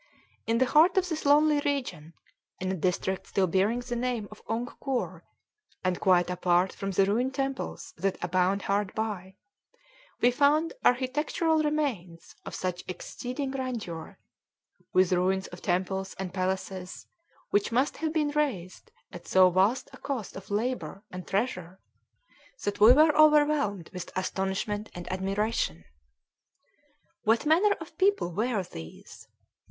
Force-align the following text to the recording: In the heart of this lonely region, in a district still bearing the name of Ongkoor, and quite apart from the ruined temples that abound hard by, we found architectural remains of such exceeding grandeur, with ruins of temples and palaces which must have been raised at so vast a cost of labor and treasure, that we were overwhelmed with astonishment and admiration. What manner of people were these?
In 0.47 0.57
the 0.57 0.65
heart 0.65 0.97
of 0.97 1.07
this 1.07 1.27
lonely 1.27 1.59
region, 1.59 2.15
in 2.59 2.71
a 2.71 2.75
district 2.75 3.27
still 3.27 3.45
bearing 3.45 3.81
the 3.81 3.95
name 3.95 4.27
of 4.31 4.43
Ongkoor, 4.47 5.21
and 5.83 5.99
quite 5.99 6.27
apart 6.31 6.73
from 6.73 6.89
the 6.89 7.05
ruined 7.05 7.35
temples 7.35 7.93
that 7.97 8.17
abound 8.23 8.63
hard 8.63 8.95
by, 8.95 9.35
we 10.19 10.31
found 10.31 10.73
architectural 10.83 11.61
remains 11.61 12.33
of 12.47 12.55
such 12.55 12.83
exceeding 12.87 13.51
grandeur, 13.51 14.17
with 14.91 15.11
ruins 15.11 15.45
of 15.49 15.61
temples 15.61 16.15
and 16.17 16.33
palaces 16.33 17.05
which 17.51 17.71
must 17.71 17.97
have 17.97 18.11
been 18.11 18.31
raised 18.31 18.89
at 19.11 19.27
so 19.27 19.51
vast 19.51 19.87
a 19.93 19.97
cost 19.97 20.35
of 20.35 20.49
labor 20.49 21.03
and 21.11 21.27
treasure, 21.27 21.79
that 22.63 22.79
we 22.79 22.91
were 22.91 23.15
overwhelmed 23.15 23.91
with 23.93 24.11
astonishment 24.15 24.89
and 24.95 25.07
admiration. 25.11 25.85
What 27.21 27.45
manner 27.45 27.75
of 27.79 27.95
people 27.99 28.31
were 28.33 28.63
these? 28.63 29.27